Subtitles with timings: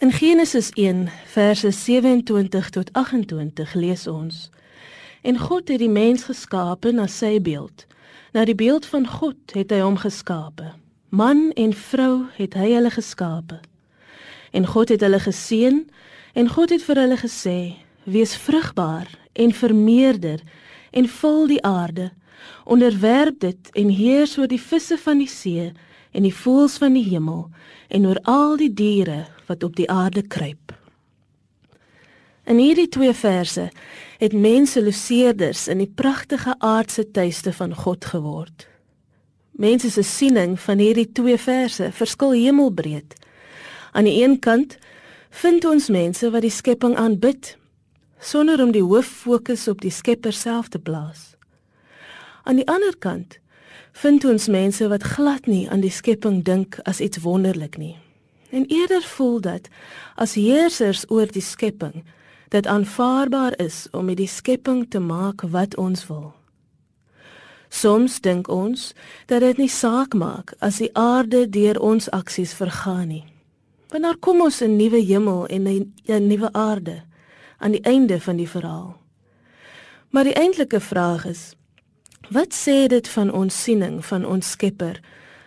[0.00, 4.50] In Genesis 1 verse 27 tot 28 lees ons:
[5.22, 7.82] En God het die mens geskape na sy beeld.
[8.30, 10.70] Na die beeld van God het hy hom geskape.
[11.10, 13.58] Man en vrou het hy hulle geskape.
[14.54, 15.82] En God het hulle geseën
[16.38, 17.58] en God het vir hulle gesê:
[18.06, 20.46] Wees vrugbaar en vermeerder
[20.94, 22.12] en vul die aarde.
[22.64, 25.72] Onderwerp dit en heers oor die visse van die see
[26.18, 27.44] en die voëls van die hemel
[27.94, 30.74] en oor al die diere wat op die aarde kruip.
[32.48, 33.68] In hierdie twee verse
[34.18, 38.66] het mense loseerders in die pragtige aardse tuiste van God geword.
[39.52, 43.14] Mense se siening van hierdie twee verse verskil hemelbreed.
[43.92, 44.78] Aan die een kant
[45.30, 47.54] vind ons mense wat die skepping aanbid
[48.18, 51.36] sonder om die hoof fokus op die Skepper self te plaas.
[52.42, 53.38] Aan die ander kant
[53.92, 57.96] vind ons mense wat glad nie aan die skepping dink as iets wonderlik nie.
[58.50, 59.68] En eerder voel dat
[60.14, 62.04] as heersers oor die skepping
[62.48, 66.32] dit aanvaarbaar is om met die skepping te maak wat ons wil.
[67.68, 68.94] Soms dink ons
[69.26, 73.24] dat dit nie saak maak as die aarde deur ons aksies vergaan nie.
[73.92, 75.66] Wanneer kom ons 'n nuwe hemel en
[76.06, 77.02] 'n nuwe aarde
[77.58, 78.96] aan die einde van die verhaal?
[80.10, 81.54] Maar die eintlike vraag is,
[82.28, 84.98] Wat sê dit van ons siening van ons Skepper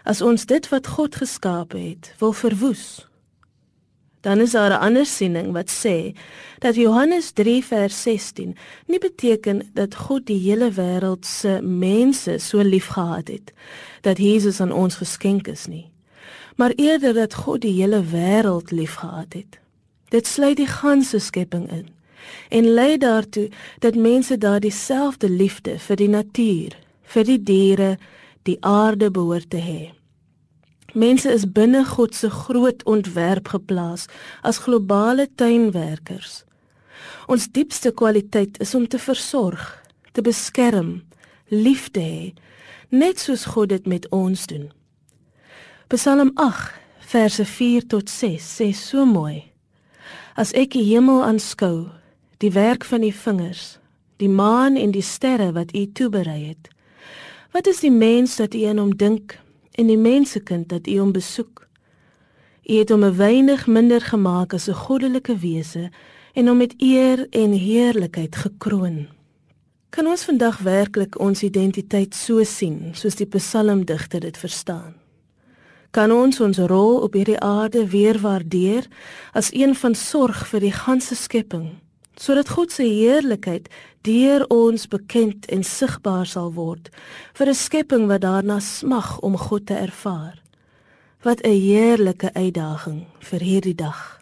[0.09, 3.05] as ons dit wat God geskaap het wil verwoes?
[4.25, 6.17] Dan is daar 'n ander siening wat sê
[6.59, 12.61] dat Johannes 3 vers 16 nie beteken dat God die hele wêreld se mense so
[12.61, 13.53] liefgehad het
[14.01, 15.91] dat Jesus aan ons geskenk is nie,
[16.55, 19.59] maar eerder dat God die hele wêreld liefgehad het.
[20.09, 21.87] Dit sluit die ganse skepping in
[22.49, 27.97] en lei daartoe dat mense daardie selfde liefde vir die natuur, vir die diere,
[28.43, 29.91] die aarde behoort te hê.
[30.93, 34.07] Mense is binne God se groot ontwerp geplaas
[34.43, 36.43] as globale tuinwerkers.
[37.31, 39.61] Ons diepste kwaliteit is om te versorg,
[40.11, 41.01] te beskerm,
[41.47, 42.33] lief te hê,
[42.91, 44.67] net soos God dit met ons doen.
[45.87, 46.81] Psalm 8
[47.11, 49.51] verse 4 tot 6 sê so mooi:
[50.35, 51.89] As ek die hemel aanskou,
[52.41, 53.77] die werk van die vingers,
[54.17, 56.69] die maan en die sterre wat U toeberei het.
[57.53, 59.37] Wat is die mens dat U aan hom dink
[59.77, 61.67] en die mensekind dat U hom besoek?
[62.65, 65.89] U het hom 'n weinig minder gemaak as 'n goddelike wese
[66.33, 69.07] en hom met eer en heerlikheid gekroon.
[69.89, 74.93] Kan ons vandag werklik ons identiteit so sien soos die psalmdigter dit verstaan?
[75.91, 78.87] Kan ons ons rol op hierdie aarde weer waardeer
[79.33, 81.81] as een van sorg vir die ganse skepping?
[82.21, 83.69] Sodat God se heerlikheid
[84.05, 86.89] deur ons bekend en sigbaar sal word
[87.37, 90.37] vir 'n skepping wat daarna smag om God te ervaar.
[91.23, 94.20] Wat 'n heerlike uitdaging vir hierdie dag.